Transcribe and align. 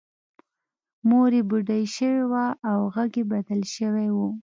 مور 1.07 1.29
یې 1.37 1.41
بوډۍ 1.49 1.83
شوې 1.95 2.23
وه 2.31 2.45
او 2.69 2.79
غږ 2.95 3.11
یې 3.19 3.23
بدل 3.31 3.61
شوی 3.75 4.07
و 4.11 4.17